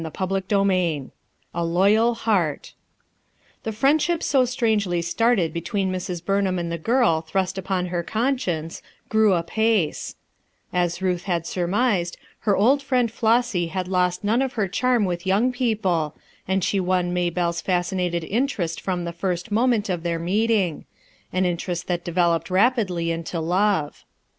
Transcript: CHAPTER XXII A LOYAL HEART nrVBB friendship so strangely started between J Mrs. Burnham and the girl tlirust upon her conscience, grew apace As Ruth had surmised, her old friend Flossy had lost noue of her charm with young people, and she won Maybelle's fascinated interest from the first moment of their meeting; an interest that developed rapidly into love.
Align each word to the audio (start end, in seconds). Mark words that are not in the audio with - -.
CHAPTER 0.03 0.41
XXII 0.49 1.11
A 1.53 1.63
LOYAL 1.63 2.15
HEART 2.15 2.73
nrVBB 3.63 3.73
friendship 3.75 4.23
so 4.23 4.45
strangely 4.45 4.99
started 4.99 5.53
between 5.53 5.91
J 5.91 5.95
Mrs. 5.97 6.25
Burnham 6.25 6.57
and 6.57 6.71
the 6.71 6.79
girl 6.79 7.21
tlirust 7.21 7.59
upon 7.59 7.85
her 7.85 8.01
conscience, 8.01 8.81
grew 9.09 9.33
apace 9.35 10.15
As 10.73 11.03
Ruth 11.03 11.25
had 11.25 11.45
surmised, 11.45 12.17
her 12.39 12.57
old 12.57 12.81
friend 12.81 13.11
Flossy 13.11 13.67
had 13.67 13.87
lost 13.87 14.23
noue 14.23 14.43
of 14.43 14.53
her 14.53 14.67
charm 14.67 15.05
with 15.05 15.27
young 15.27 15.51
people, 15.51 16.15
and 16.47 16.63
she 16.63 16.79
won 16.79 17.13
Maybelle's 17.13 17.61
fascinated 17.61 18.23
interest 18.23 18.81
from 18.81 19.05
the 19.05 19.13
first 19.13 19.51
moment 19.51 19.87
of 19.87 20.01
their 20.01 20.17
meeting; 20.17 20.85
an 21.31 21.45
interest 21.45 21.85
that 21.89 22.03
developed 22.03 22.49
rapidly 22.49 23.11
into 23.11 23.39
love. 23.39 24.03